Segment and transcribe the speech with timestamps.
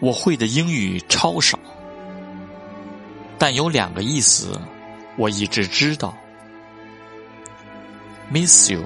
[0.00, 1.58] 我会的英语超少。
[3.38, 4.58] 但有两个意思
[5.16, 6.16] 我一直知道。
[8.32, 8.84] Miss you